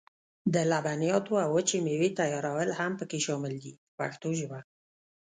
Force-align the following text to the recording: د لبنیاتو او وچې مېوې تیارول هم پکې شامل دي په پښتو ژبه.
د 0.53 0.55
لبنیاتو 0.71 1.33
او 1.43 1.49
وچې 1.55 1.77
مېوې 1.85 2.09
تیارول 2.19 2.69
هم 2.79 2.91
پکې 2.99 3.19
شامل 3.25 3.53
دي 3.63 3.71
په 3.77 3.83
پښتو 3.99 4.29
ژبه. 4.39 4.59